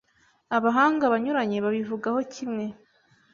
[0.57, 2.65] Abahanga banyuranye babivugaho kimwe